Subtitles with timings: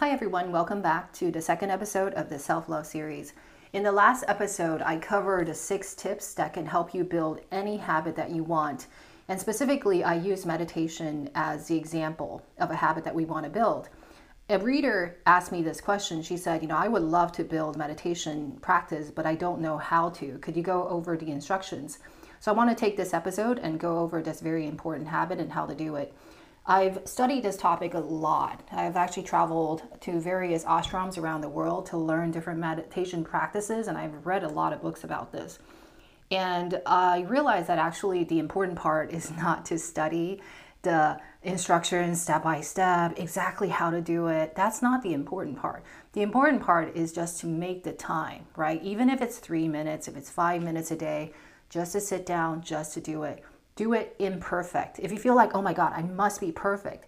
[0.00, 0.50] Hi, everyone.
[0.50, 3.34] Welcome back to the second episode of the Self Love series.
[3.74, 8.16] In the last episode, I covered six tips that can help you build any habit
[8.16, 8.86] that you want.
[9.28, 13.50] And specifically, I used meditation as the example of a habit that we want to
[13.50, 13.90] build.
[14.48, 16.22] A reader asked me this question.
[16.22, 19.76] She said, You know, I would love to build meditation practice, but I don't know
[19.76, 20.38] how to.
[20.38, 21.98] Could you go over the instructions?
[22.40, 25.52] So I want to take this episode and go over this very important habit and
[25.52, 26.14] how to do it.
[26.70, 28.62] I've studied this topic a lot.
[28.70, 33.98] I've actually traveled to various ashrams around the world to learn different meditation practices, and
[33.98, 35.58] I've read a lot of books about this.
[36.30, 40.42] And I realized that actually the important part is not to study
[40.82, 44.54] the instructions step by step, exactly how to do it.
[44.54, 45.82] That's not the important part.
[46.12, 48.80] The important part is just to make the time, right?
[48.80, 51.32] Even if it's three minutes, if it's five minutes a day,
[51.68, 53.42] just to sit down, just to do it
[53.80, 54.98] do it imperfect.
[54.98, 57.06] If you feel like, oh my God, I must be perfect,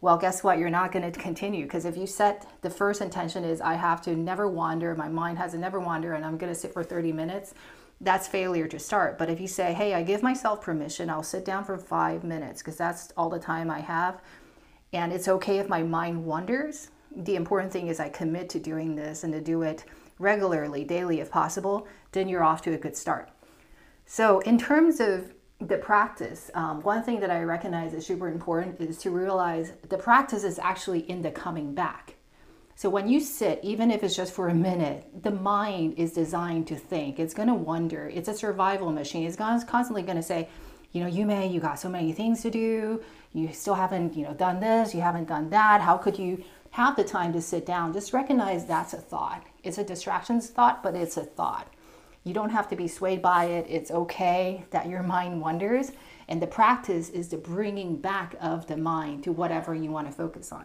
[0.00, 0.58] well, guess what?
[0.58, 4.00] You're not going to continue because if you set the first intention is, I have
[4.02, 6.82] to never wander, my mind has to never wander, and I'm going to sit for
[6.82, 7.52] 30 minutes,
[8.00, 9.18] that's failure to start.
[9.18, 12.62] But if you say, hey, I give myself permission, I'll sit down for five minutes
[12.62, 14.22] because that's all the time I have,
[14.94, 16.88] and it's okay if my mind wanders.
[17.14, 19.84] The important thing is I commit to doing this and to do it
[20.18, 23.28] regularly, daily if possible, then you're off to a good start.
[24.06, 28.80] So, in terms of the practice, um, one thing that I recognize is super important
[28.80, 32.16] is to realize the practice is actually in the coming back.
[32.76, 36.66] So when you sit, even if it's just for a minute, the mind is designed
[36.68, 37.20] to think.
[37.20, 38.10] It's going to wonder.
[38.12, 39.26] It's a survival machine.
[39.26, 40.48] It's constantly going to say,
[40.90, 43.00] you know, you may, you got so many things to do.
[43.32, 44.94] You still haven't, you know, done this.
[44.94, 45.80] You haven't done that.
[45.80, 47.92] How could you have the time to sit down?
[47.92, 49.44] Just recognize that's a thought.
[49.62, 51.72] It's a distractions thought, but it's a thought.
[52.24, 53.66] You don't have to be swayed by it.
[53.68, 55.92] It's okay that your mind wanders.
[56.26, 60.12] And the practice is the bringing back of the mind to whatever you want to
[60.12, 60.64] focus on.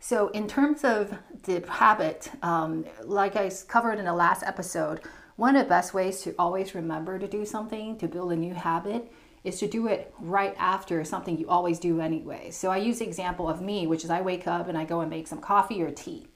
[0.00, 5.00] So, in terms of the habit, um, like I covered in the last episode,
[5.36, 8.54] one of the best ways to always remember to do something, to build a new
[8.54, 9.10] habit,
[9.42, 12.50] is to do it right after something you always do anyway.
[12.52, 15.00] So, I use the example of me, which is I wake up and I go
[15.00, 16.28] and make some coffee or tea,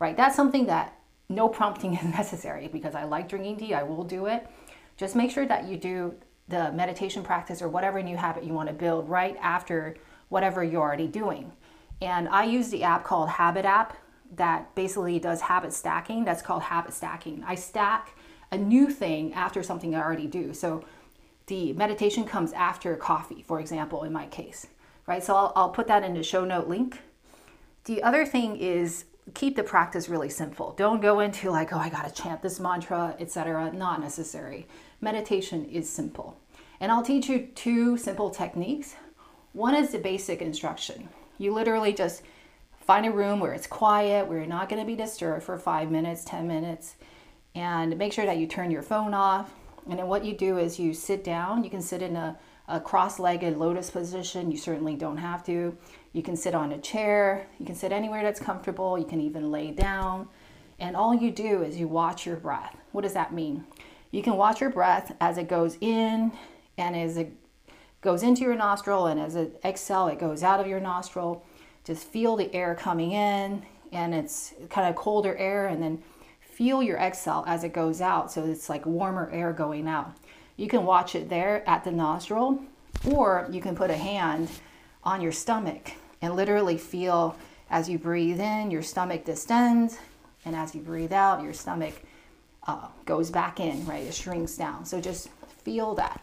[0.00, 0.16] right?
[0.16, 0.93] That's something that
[1.28, 4.46] no prompting is necessary because I like drinking tea, I will do it.
[4.96, 6.14] Just make sure that you do
[6.48, 9.96] the meditation practice or whatever new habit you want to build right after
[10.28, 11.52] whatever you're already doing.
[12.02, 13.96] And I use the app called Habit App
[14.36, 16.24] that basically does habit stacking.
[16.24, 17.44] That's called habit stacking.
[17.46, 18.16] I stack
[18.50, 20.52] a new thing after something I already do.
[20.52, 20.84] So
[21.46, 24.66] the meditation comes after coffee, for example, in my case,
[25.06, 25.22] right?
[25.22, 27.00] So I'll, I'll put that in the show note link.
[27.84, 30.74] The other thing is keep the practice really simple.
[30.76, 33.72] Don't go into like, oh, I got to chant this mantra, etc.
[33.72, 34.66] Not necessary.
[35.00, 36.38] Meditation is simple.
[36.80, 38.94] And I'll teach you two simple techniques.
[39.52, 41.08] One is the basic instruction.
[41.38, 42.22] You literally just
[42.80, 45.90] find a room where it's quiet, where you're not going to be disturbed for 5
[45.90, 46.96] minutes, 10 minutes,
[47.54, 49.52] and make sure that you turn your phone off.
[49.88, 51.64] And then what you do is you sit down.
[51.64, 54.50] You can sit in a, a cross-legged lotus position.
[54.50, 55.76] You certainly don't have to.
[56.14, 59.50] You can sit on a chair, you can sit anywhere that's comfortable, you can even
[59.50, 60.28] lay down.
[60.78, 62.76] And all you do is you watch your breath.
[62.92, 63.64] What does that mean?
[64.12, 66.30] You can watch your breath as it goes in
[66.78, 67.32] and as it
[68.00, 71.44] goes into your nostril, and as it exhale, it goes out of your nostril.
[71.84, 76.02] Just feel the air coming in, and it's kind of colder air, and then
[76.40, 78.30] feel your exhale as it goes out.
[78.30, 80.14] So it's like warmer air going out.
[80.56, 82.60] You can watch it there at the nostril,
[83.10, 84.50] or you can put a hand
[85.02, 85.92] on your stomach
[86.24, 87.36] and literally feel
[87.70, 89.98] as you breathe in, your stomach distends,
[90.46, 91.94] and as you breathe out, your stomach
[92.66, 94.04] uh, goes back in, right?
[94.04, 94.86] It shrinks down.
[94.86, 95.28] So just
[95.64, 96.20] feel that.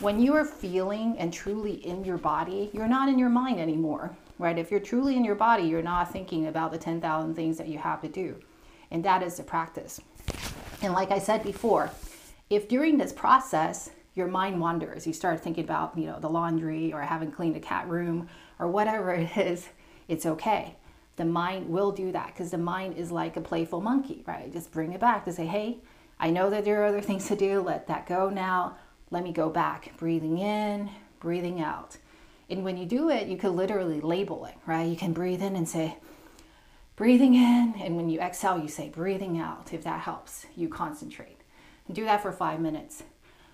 [0.00, 4.16] When you are feeling and truly in your body, you're not in your mind anymore,
[4.38, 4.58] right?
[4.58, 7.78] If you're truly in your body, you're not thinking about the 10,000 things that you
[7.78, 8.36] have to do.
[8.90, 10.00] And that is the practice.
[10.82, 11.90] And like I said before,
[12.50, 16.92] if during this process your mind wanders, you start thinking about, you know, the laundry
[16.92, 19.68] or I haven't cleaned a cat room or whatever it is,
[20.08, 20.76] it's okay.
[21.16, 24.52] The mind will do that because the mind is like a playful monkey, right?
[24.52, 25.78] Just bring it back to say, hey,
[26.20, 27.60] I know that there are other things to do.
[27.60, 28.76] Let that go now.
[29.10, 29.96] Let me go back.
[29.96, 31.96] Breathing in, breathing out.
[32.50, 34.88] And when you do it, you can literally label it, right?
[34.88, 35.96] You can breathe in and say,
[36.96, 37.74] breathing in.
[37.78, 39.72] And when you exhale, you say, breathing out.
[39.72, 41.40] If that helps, you concentrate.
[41.86, 43.02] And do that for five minutes.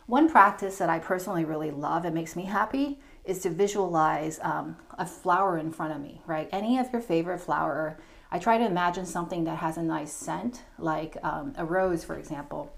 [0.06, 4.76] One practice that I personally really love, it makes me happy, is to visualize um,
[4.98, 6.48] a flower in front of me, right?
[6.52, 7.98] Any of your favorite flower.
[8.30, 12.18] I try to imagine something that has a nice scent, like um, a rose, for
[12.18, 12.70] example.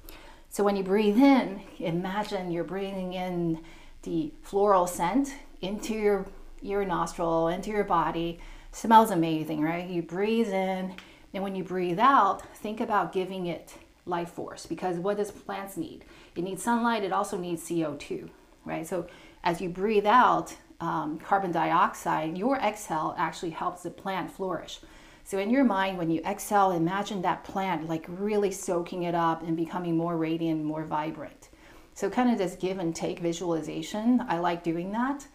[0.50, 3.60] So when you breathe in, imagine you're breathing in
[4.02, 6.26] the floral scent into your,
[6.62, 8.38] your nostril, into your body.
[8.70, 9.88] Smells amazing, right?
[9.88, 10.94] You breathe in,
[11.34, 13.74] and when you breathe out, think about giving it
[14.06, 16.04] life force because what does plants need?
[16.34, 18.28] It needs sunlight, it also needs CO2,
[18.64, 18.86] right?
[18.86, 19.06] So
[19.44, 24.80] as you breathe out um, carbon dioxide, your exhale actually helps the plant flourish.
[25.24, 29.42] So in your mind, when you exhale, imagine that plant like really soaking it up
[29.42, 31.48] and becoming more radiant, more vibrant.
[31.94, 34.22] So kind of this give and take visualization.
[34.28, 35.26] I like doing that.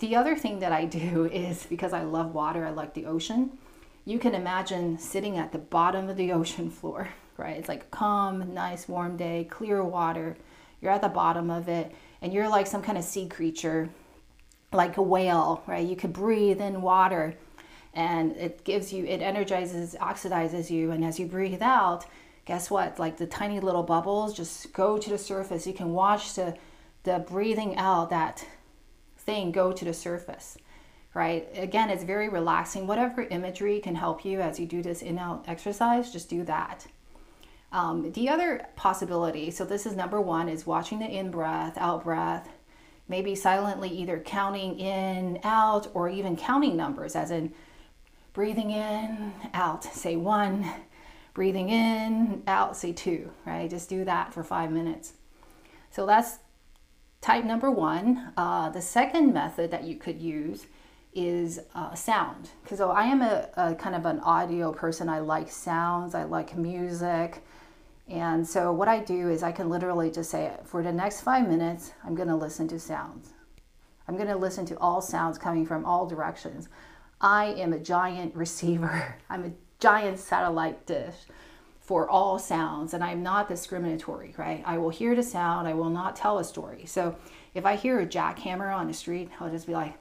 [0.00, 3.56] The other thing that I do is because I love water, I like the ocean.
[4.04, 7.08] You can imagine sitting at the bottom of the ocean floor,
[7.40, 7.56] right?
[7.56, 10.36] It's like a calm, nice, warm day, clear water.
[10.80, 11.92] You're at the bottom of it,
[12.22, 13.88] and you're like some kind of sea creature,
[14.72, 15.86] like a whale, right?
[15.86, 17.34] You could breathe in water
[17.94, 22.06] and it gives you it energizes oxidizes you and as you breathe out
[22.44, 26.34] guess what like the tiny little bubbles just go to the surface you can watch
[26.34, 26.56] the
[27.02, 28.46] the breathing out that
[29.18, 30.56] thing go to the surface
[31.14, 35.18] right again it's very relaxing whatever imagery can help you as you do this in
[35.18, 36.86] out exercise just do that
[37.72, 42.04] um, the other possibility so this is number one is watching the in breath out
[42.04, 42.48] breath
[43.08, 47.52] maybe silently either counting in out or even counting numbers as in
[48.32, 50.70] breathing in, out, say one,
[51.34, 53.68] breathing in, out, say two, right?
[53.68, 55.14] Just do that for five minutes.
[55.90, 56.38] So that's
[57.20, 58.32] type number one.
[58.36, 60.66] Uh, the second method that you could use
[61.12, 62.50] is uh, sound.
[62.62, 65.08] Because so I am a, a kind of an audio person.
[65.08, 67.42] I like sounds, I like music.
[68.10, 71.48] And so what I do is I can literally just say, for the next five
[71.48, 73.30] minutes, I'm going to listen to sounds.
[74.08, 76.68] I'm going to listen to all sounds coming from all directions.
[77.20, 79.16] I am a giant receiver.
[79.30, 81.14] I'm a giant satellite dish
[81.78, 84.62] for all sounds, and I'm not discriminatory, right?
[84.66, 86.84] I will hear the sound, I will not tell a story.
[86.86, 87.16] So
[87.54, 89.94] if I hear a jackhammer on the street, I'll just be like,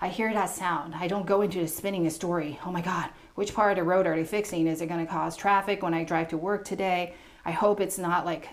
[0.00, 0.94] I hear that sound.
[0.94, 2.58] I don't go into the spinning a story.
[2.64, 4.66] Oh my God, which part of the road are they fixing?
[4.66, 7.14] Is it going to cause traffic when I drive to work today?
[7.48, 8.50] I hope it's not like,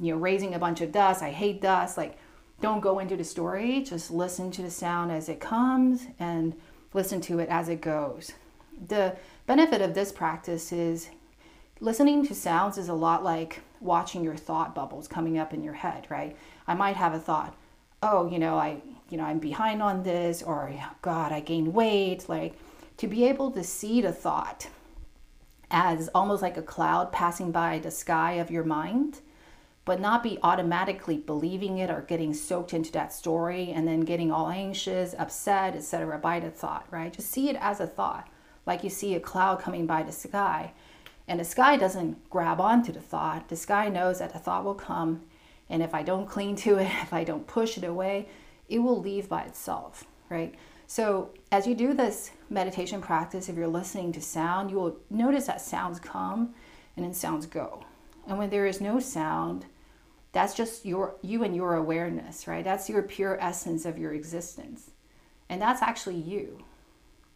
[0.00, 1.20] you know, raising a bunch of dust.
[1.20, 1.96] I hate dust.
[1.96, 2.16] Like,
[2.60, 3.82] don't go into the story.
[3.82, 6.54] Just listen to the sound as it comes and
[6.94, 8.30] listen to it as it goes.
[8.86, 9.16] The
[9.46, 11.08] benefit of this practice is
[11.80, 15.74] listening to sounds is a lot like watching your thought bubbles coming up in your
[15.74, 16.36] head, right?
[16.68, 17.56] I might have a thought,
[18.00, 20.72] oh, you know, I, you know, I'm behind on this, or
[21.02, 22.28] God, I gained weight.
[22.28, 22.54] Like
[22.98, 24.68] to be able to see the thought
[25.70, 29.20] as almost like a cloud passing by the sky of your mind
[29.86, 34.32] but not be automatically believing it or getting soaked into that story and then getting
[34.32, 36.18] all anxious, upset, etc.
[36.18, 37.12] by the thought, right?
[37.12, 38.28] Just see it as a thought,
[38.66, 40.72] like you see a cloud coming by the sky.
[41.28, 43.48] And the sky doesn't grab onto the thought.
[43.48, 45.22] The sky knows that the thought will come,
[45.70, 48.28] and if I don't cling to it, if I don't push it away,
[48.68, 50.52] it will leave by itself, right?
[50.86, 55.46] So, as you do this meditation practice, if you're listening to sound, you will notice
[55.46, 56.54] that sounds come
[56.94, 57.84] and then sounds go.
[58.28, 59.66] And when there is no sound,
[60.32, 62.64] that's just your you and your awareness, right?
[62.64, 64.90] That's your pure essence of your existence.
[65.48, 66.58] And that's actually you.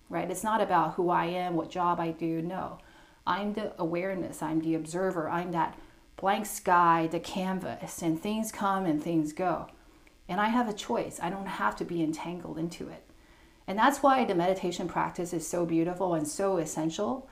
[0.09, 0.31] Right?
[0.31, 2.43] It's not about who I am, what job I do.
[2.43, 2.79] No.
[3.27, 5.79] I'm the awareness, I'm the observer, I'm that
[6.17, 9.69] blank sky, the canvas, and things come and things go.
[10.29, 11.19] And I have a choice.
[11.23, 13.10] I don't have to be entangled into it.
[13.71, 17.29] And that's why the meditation practice is so beautiful and so essential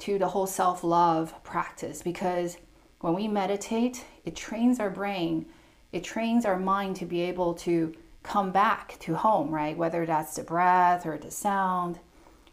[0.00, 2.58] to the whole self love practice because
[3.00, 5.46] when we meditate, it trains our brain,
[5.90, 9.74] it trains our mind to be able to come back to home, right?
[9.74, 11.98] Whether that's the breath or the sound.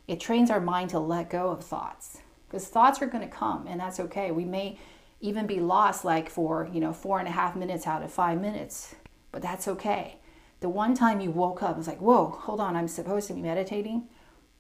[0.07, 3.67] It trains our mind to let go of thoughts because thoughts are going to come
[3.67, 4.31] and that's okay.
[4.31, 4.79] We may
[5.19, 8.39] even be lost like for, you know, four and a half minutes out of five
[8.39, 8.95] minutes,
[9.33, 10.15] but that's okay.
[10.59, 13.41] The one time you woke up, it's like, whoa, hold on, I'm supposed to be
[13.41, 14.07] meditating.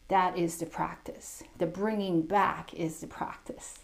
[0.09, 1.43] That is the practice.
[1.57, 3.79] The bringing back is the practice.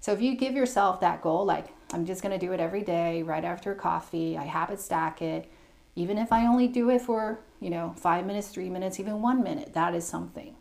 [0.00, 2.82] So if you give yourself that goal, like I'm just going to do it every
[2.82, 5.50] day right after coffee, I habit stack it,
[5.96, 9.42] even if I only do it for, you know, five minutes, three minutes, even one
[9.42, 10.54] minute, that is something.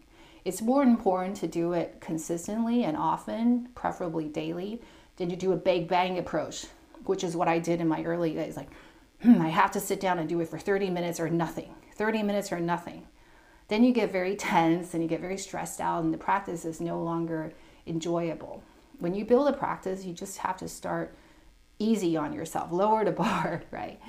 [0.45, 4.81] It's more important to do it consistently and often, preferably daily,
[5.17, 6.65] than to do a big bang approach,
[7.05, 8.55] which is what I did in my early days.
[8.55, 8.69] Like,
[9.21, 12.23] hmm, I have to sit down and do it for 30 minutes or nothing, 30
[12.23, 13.07] minutes or nothing.
[13.67, 16.79] Then you get very tense and you get very stressed out, and the practice is
[16.79, 17.53] no longer
[17.85, 18.63] enjoyable
[18.99, 21.15] when you build a practice, you just have to start
[21.79, 23.99] easy on yourself, lower the bar, right?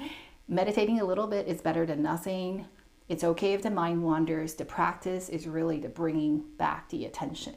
[0.48, 2.66] Meditating a little bit is better than nothing.
[3.08, 4.54] It's okay if the mind wanders.
[4.54, 7.54] The practice is really the bringing back the attention.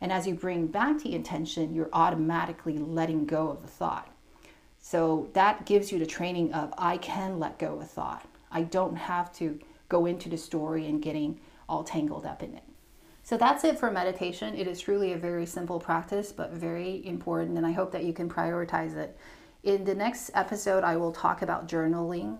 [0.00, 4.11] And as you bring back the attention, you're automatically letting go of the thought.
[4.84, 8.26] So that gives you the training of I can let go of thought.
[8.50, 9.58] I don't have to
[9.88, 12.64] go into the story and getting all tangled up in it.
[13.22, 14.56] So that's it for meditation.
[14.56, 18.12] It is truly a very simple practice, but very important, and I hope that you
[18.12, 19.16] can prioritize it.
[19.62, 22.38] In the next episode, I will talk about journaling,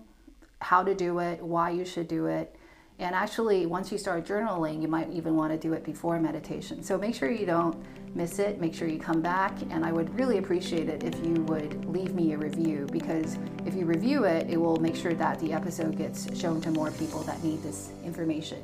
[0.59, 2.57] how to do it, why you should do it.
[3.03, 6.81] And actually, once you start journaling, you might even want to do it before meditation.
[6.81, 7.75] So make sure you don't
[8.15, 8.61] miss it.
[8.61, 9.61] Make sure you come back.
[9.71, 13.73] And I would really appreciate it if you would leave me a review because if
[13.73, 17.19] you review it, it will make sure that the episode gets shown to more people
[17.23, 18.63] that need this information.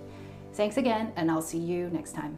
[0.53, 2.37] Thanks again, and I'll see you next time.